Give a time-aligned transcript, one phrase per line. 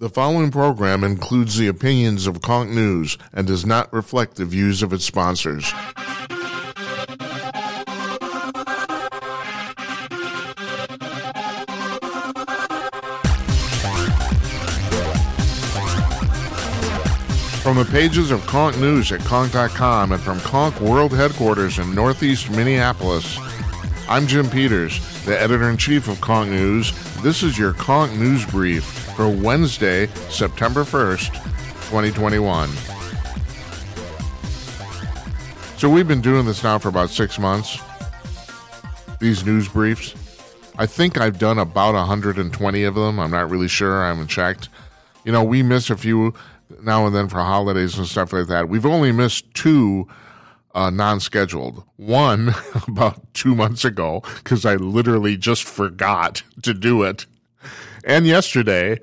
[0.00, 4.80] The following program includes the opinions of Conk News and does not reflect the views
[4.80, 5.68] of its sponsors.
[17.60, 22.52] From the pages of Conk News at Conk.com and from Conk World Headquarters in Northeast
[22.52, 23.36] Minneapolis,
[24.08, 26.92] I'm Jim Peters, the editor in chief of Conk News.
[27.22, 31.34] This is your Conk News Brief for Wednesday, September 1st,
[31.90, 32.68] 2021.
[35.76, 37.80] So, we've been doing this now for about six months,
[39.18, 40.14] these news briefs.
[40.78, 43.18] I think I've done about 120 of them.
[43.18, 44.04] I'm not really sure.
[44.04, 44.68] I haven't checked.
[45.24, 46.34] You know, we miss a few
[46.82, 48.68] now and then for holidays and stuff like that.
[48.68, 50.06] We've only missed two
[50.74, 51.84] uh, non-scheduled.
[51.96, 52.54] One
[52.88, 57.26] about two months ago because I literally just forgot to do it,
[58.04, 59.00] and yesterday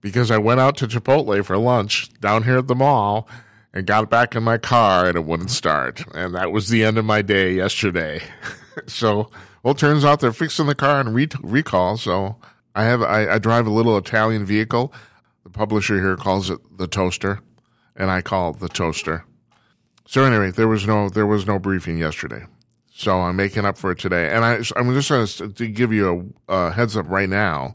[0.00, 3.28] because I went out to Chipotle for lunch down here at the mall
[3.72, 6.98] and got back in my car and it wouldn't start, and that was the end
[6.98, 8.22] of my day yesterday.
[8.86, 9.30] so,
[9.62, 11.96] well, turns out they're fixing the car and re- recall.
[11.96, 12.36] So
[12.74, 14.92] I have I, I drive a little Italian vehicle.
[15.44, 17.40] The publisher here calls it the toaster,
[17.96, 19.24] and I call it the toaster.
[20.08, 22.46] So anyway, there was no there was no briefing yesterday,
[22.90, 24.30] so I'm making up for it today.
[24.30, 27.74] And I I'm just going to give you a, a heads up right now.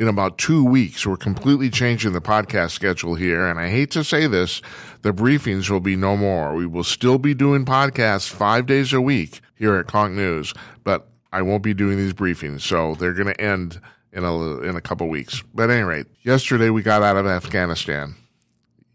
[0.00, 4.02] In about two weeks, we're completely changing the podcast schedule here, and I hate to
[4.02, 4.62] say this,
[5.02, 6.54] the briefings will be no more.
[6.54, 11.06] We will still be doing podcasts five days a week here at Conk News, but
[11.34, 13.78] I won't be doing these briefings, so they're going to end
[14.10, 15.42] in a in a couple weeks.
[15.52, 18.14] But anyway, yesterday we got out of Afghanistan.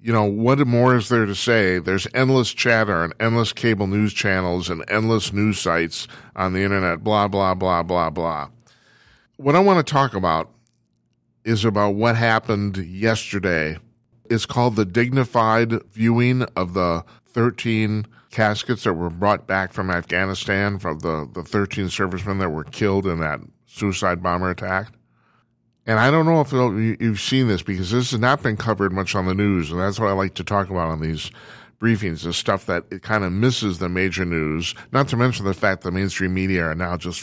[0.02, 1.78] You know, what more is there to say?
[1.78, 7.04] There's endless chatter and endless cable news channels and endless news sites on the internet,
[7.04, 8.50] blah, blah, blah, blah, blah.
[9.36, 10.52] What I want to talk about
[11.44, 13.78] is about what happened yesterday.
[14.30, 20.80] It's called the dignified viewing of the 13 caskets that were brought back from Afghanistan
[20.80, 24.94] from the, the 13 servicemen that were killed in that suicide bomber attack.
[25.90, 26.52] And I don't know if
[27.02, 30.00] you've seen this because this has not been covered much on the news, and that's
[30.00, 31.32] what I like to talk about on these
[31.82, 34.76] briefings: the stuff that it kind of misses the major news.
[34.92, 37.22] Not to mention the fact that mainstream media are now just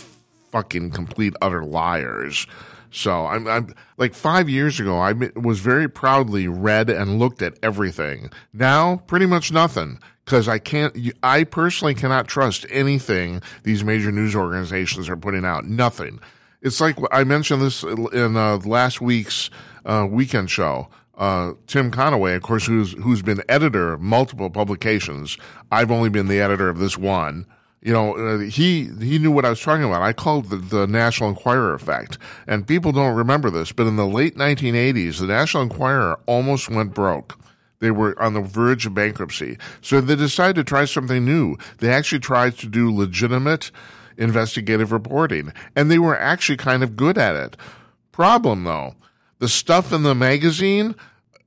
[0.50, 2.49] fucking complete utter liars.
[2.91, 7.54] So I'm, I'm like five years ago, I was very proudly read and looked at
[7.62, 8.33] everything.
[8.53, 10.93] Now, pretty much nothing because I can't.
[11.22, 15.66] I personally cannot trust anything these major news organizations are putting out.
[15.66, 16.19] Nothing.
[16.66, 19.50] It's like I mentioned this in uh, last week's
[19.84, 20.88] uh, weekend show.
[21.16, 25.38] Uh, Tim Conaway, of course, who's who's been editor of multiple publications.
[25.71, 27.47] I've only been the editor of this one.
[27.82, 30.03] You know, uh, he he knew what I was talking about.
[30.03, 32.19] I called the, the National Enquirer effect,
[32.49, 36.93] and people don't remember this, but in the late 1980s, the National Enquirer almost went
[36.93, 37.38] broke.
[37.78, 41.59] They were on the verge of bankruptcy, so they decided to try something new.
[41.78, 43.71] They actually tried to do legitimate
[44.19, 47.56] investigative reporting, and they were actually kind of good at it.
[48.12, 48.94] Problem though,
[49.38, 50.94] the stuff in the magazine,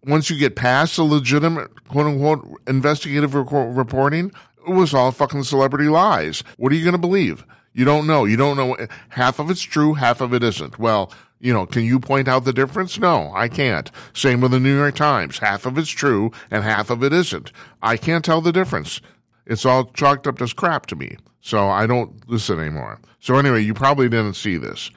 [0.04, 4.32] once you get past the legitimate quote unquote investigative reporting,
[4.68, 6.44] it was all fucking celebrity lies.
[6.58, 7.46] What are you going to believe?
[7.74, 8.26] You don't know.
[8.26, 8.76] You don't know.
[9.10, 10.80] Half of it's true, half of it isn't.
[10.80, 13.00] Well, you know, can you point out the difference?
[13.00, 13.90] No, I can't.
[14.14, 15.40] Same with the New York Times.
[15.40, 17.52] Half of it's true and half of it isn't.
[17.82, 19.02] I can't tell the difference.
[19.50, 21.18] It's all chalked up as crap to me.
[21.42, 23.00] So I don't listen anymore.
[23.20, 24.92] So anyway, you probably didn't see this.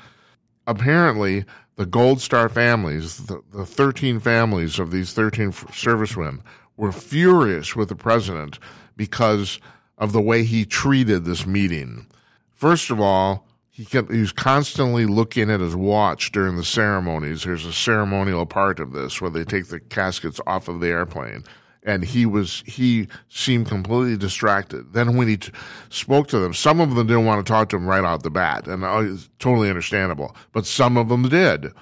[0.67, 1.45] Apparently,
[1.77, 6.43] the Gold Star families, the, the 13 families of these 13 servicemen,
[6.77, 8.59] were furious with the president
[8.97, 9.59] because
[9.97, 12.07] of the way he treated this meeting.
[12.51, 17.45] First of all, he kept he was constantly looking at his watch during the ceremonies.
[17.45, 21.45] There's a ceremonial part of this where they take the caskets off of the airplane
[21.85, 24.93] and he was he seemed completely distracted.
[24.93, 25.53] Then when he t-
[25.91, 28.31] spoke to them, some of them didn't want to talk to him right out the
[28.31, 30.35] bat, and it's totally understandable.
[30.53, 31.73] But some of them did,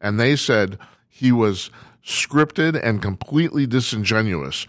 [0.00, 1.70] and they said he was
[2.04, 4.66] scripted and completely disingenuous.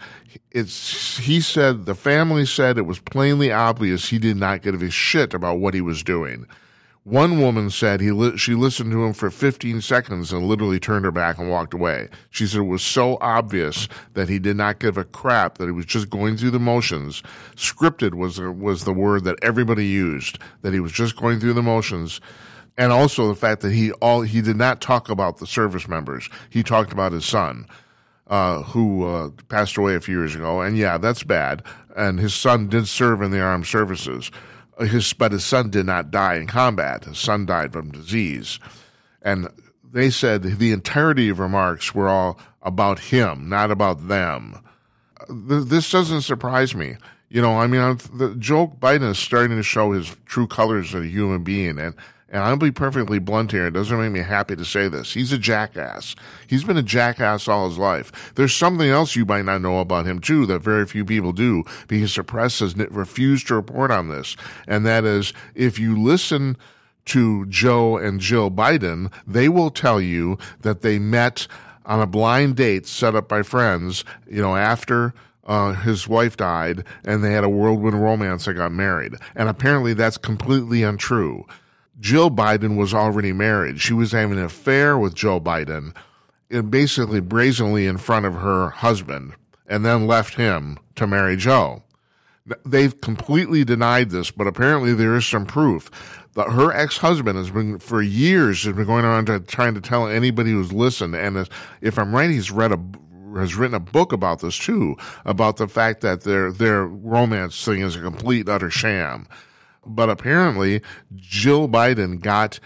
[0.50, 4.90] It's he said the family said it was plainly obvious he did not give a
[4.90, 6.46] shit about what he was doing.
[7.04, 11.04] One woman said he li- she listened to him for 15 seconds and literally turned
[11.04, 12.08] her back and walked away.
[12.30, 15.72] She said it was so obvious that he did not give a crap that he
[15.72, 17.24] was just going through the motions.
[17.56, 20.38] Scripted was was the word that everybody used.
[20.60, 22.20] That he was just going through the motions.
[22.78, 26.28] And also the fact that he all he did not talk about the service members.
[26.50, 27.66] He talked about his son,
[28.28, 30.60] uh, who uh, passed away a few years ago.
[30.60, 31.64] And yeah, that's bad.
[31.96, 34.30] And his son did serve in the armed services
[34.80, 37.04] his but his son did not die in combat.
[37.04, 38.58] His son died from disease,
[39.20, 39.48] and
[39.92, 44.60] they said the entirety of remarks were all about him, not about them.
[45.28, 46.96] This doesn't surprise me.
[47.28, 51.02] You know, I mean, the, Joe Biden is starting to show his true colors as
[51.02, 51.94] a human being, and
[52.32, 53.66] and I'll be perfectly blunt here.
[53.66, 55.12] It doesn't make me happy to say this.
[55.12, 56.16] He's a jackass.
[56.46, 58.32] He's been a jackass all his life.
[58.34, 61.62] There's something else you might not know about him too that very few people do
[61.88, 64.34] because the press has refused to report on this.
[64.66, 66.56] And that is if you listen
[67.04, 71.46] to Joe and Jill Biden, they will tell you that they met
[71.84, 75.12] on a blind date set up by friends, you know, after
[75.44, 79.16] uh, his wife died and they had a whirlwind romance and got married.
[79.34, 81.44] And apparently that's completely untrue.
[82.00, 83.80] Jill Biden was already married.
[83.80, 85.94] She was having an affair with Joe Biden,
[86.52, 89.34] uh, basically brazenly in front of her husband,
[89.66, 91.82] and then left him to marry Joe.
[92.64, 95.90] They've completely denied this, but apparently there is some proof
[96.34, 100.08] that her ex-husband has been for years has been going around to, trying to tell
[100.08, 101.48] anybody who's listened, and
[101.80, 102.80] if I'm right, he's read a
[103.38, 107.80] has written a book about this too, about the fact that their their romance thing
[107.80, 109.26] is a complete utter sham
[109.84, 110.82] but apparently
[111.14, 112.58] Jill Biden got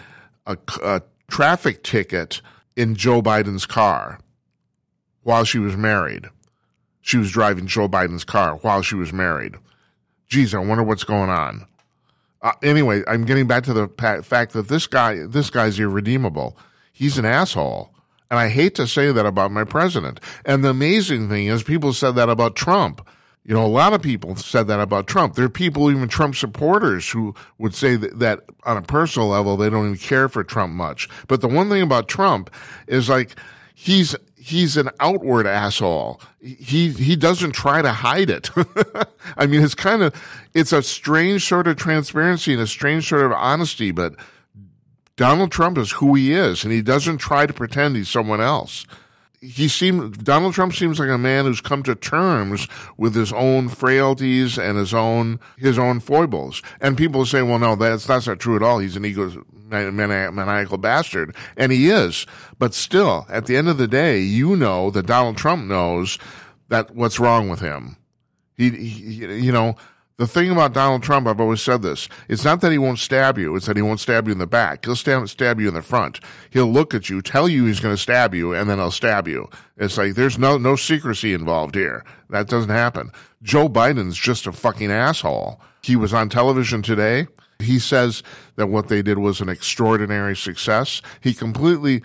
[0.46, 2.40] a, a traffic ticket
[2.76, 4.20] in Joe Biden's car
[5.22, 6.26] while she was married.
[7.00, 9.56] She was driving Joe Biden's car while she was married.
[10.28, 11.66] Geez, I wonder what's going on.
[12.42, 13.88] Uh, anyway, I'm getting back to the
[14.22, 16.56] fact that this guy, this guy's irredeemable.
[16.92, 17.92] He's an asshole.
[18.30, 20.20] And I hate to say that about my president.
[20.44, 23.06] And the amazing thing is people said that about Trump.
[23.46, 25.36] You know, a lot of people said that about Trump.
[25.36, 29.56] There are people, even Trump supporters, who would say that, that, on a personal level,
[29.56, 31.08] they don't even care for Trump much.
[31.28, 32.50] But the one thing about Trump
[32.88, 33.36] is like,
[33.72, 36.20] he's, he's an outward asshole.
[36.40, 38.50] He, he doesn't try to hide it.
[39.36, 40.12] I mean, it's kind of,
[40.52, 44.16] it's a strange sort of transparency and a strange sort of honesty, but
[45.14, 48.86] Donald Trump is who he is and he doesn't try to pretend he's someone else
[49.40, 53.68] he seemed Donald Trump seems like a man who's come to terms with his own
[53.68, 56.62] frailties and his own his own foibles.
[56.80, 58.78] And people say, "Well, no, that's that's not true at all.
[58.78, 62.26] He's an ego maniacal bastard," and he is.
[62.58, 66.18] But still, at the end of the day, you know that Donald Trump knows
[66.68, 67.96] that what's wrong with him.
[68.56, 69.76] He, he you know
[70.18, 73.36] the thing about Donald Trump, I've always said this, it's not that he won't stab
[73.36, 74.84] you, it's that he won't stab you in the back.
[74.84, 76.20] He'll stab, stab you in the front.
[76.50, 79.28] He'll look at you, tell you he's going to stab you, and then he'll stab
[79.28, 79.50] you.
[79.76, 82.02] It's like there's no, no secrecy involved here.
[82.30, 83.12] That doesn't happen.
[83.42, 85.60] Joe Biden's just a fucking asshole.
[85.82, 87.26] He was on television today.
[87.58, 88.22] He says
[88.56, 91.00] that what they did was an extraordinary success.
[91.20, 92.02] He completely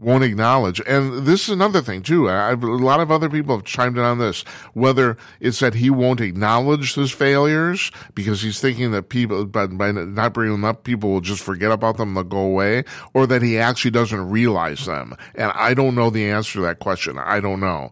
[0.00, 0.80] won't acknowledge.
[0.86, 2.28] And this is another thing too.
[2.28, 4.42] A lot of other people have chimed in on this.
[4.72, 9.92] Whether it's that he won't acknowledge his failures because he's thinking that people, by, by
[9.92, 13.26] not bringing them up, people will just forget about them, and they'll go away, or
[13.26, 15.14] that he actually doesn't realize them.
[15.34, 17.18] And I don't know the answer to that question.
[17.18, 17.90] I don't know.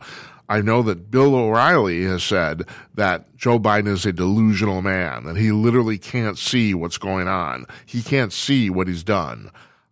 [0.49, 5.36] I know that Bill O'Reilly has said that Joe Biden is a delusional man, that
[5.36, 7.67] he literally can't see what's going on.
[7.84, 9.50] He can't see what he's done.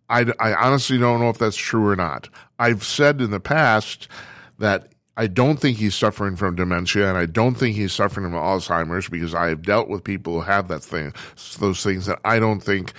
[0.09, 2.29] I, I honestly don't know if that's true or not.
[2.59, 4.07] I've said in the past
[4.57, 8.39] that I don't think he's suffering from dementia, and I don't think he's suffering from
[8.39, 11.13] Alzheimer's because I have dealt with people who have that thing,
[11.59, 12.93] those things that I don't think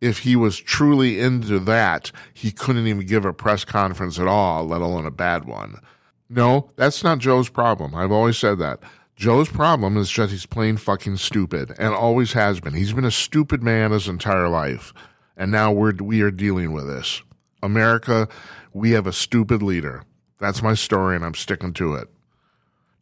[0.00, 4.66] if he was truly into that, he couldn't even give a press conference at all,
[4.66, 5.80] let alone a bad one.
[6.28, 7.94] No, that's not Joe's problem.
[7.94, 8.80] I've always said that.
[9.16, 12.74] Joe's problem is just he's plain fucking stupid and always has been.
[12.74, 14.92] He's been a stupid man his entire life
[15.36, 17.22] and now we're we are dealing with this.
[17.62, 18.28] America,
[18.72, 20.04] we have a stupid leader.
[20.38, 22.08] That's my story, and I'm sticking to it.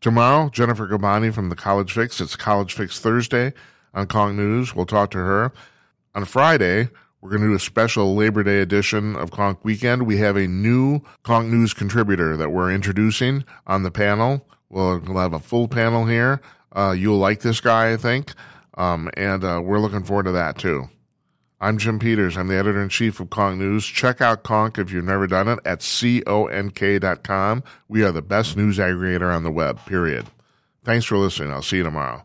[0.01, 2.21] Tomorrow, Jennifer Kabbany from the College Fix.
[2.21, 3.53] It's College Fix Thursday
[3.95, 4.75] on Conk News.
[4.75, 5.53] We'll talk to her.
[6.15, 6.89] On Friday,
[7.21, 10.03] we're going to do a special Labor Day edition of Conk Weekend.
[10.03, 14.47] We have a new Conk News contributor that we're introducing on the panel.
[14.69, 16.41] We'll, we'll have a full panel here.
[16.73, 18.33] Uh, you'll like this guy, I think.
[18.77, 20.89] Um, and uh, we're looking forward to that too.
[21.63, 22.37] I'm Jim Peters.
[22.37, 23.87] I'm the editor in chief of Conk News.
[23.87, 25.79] Check out Conk if you've never done it at
[26.27, 27.63] conk.com.
[27.87, 30.27] We are the best news aggregator on the web, period.
[30.83, 31.53] Thanks for listening.
[31.53, 32.25] I'll see you tomorrow.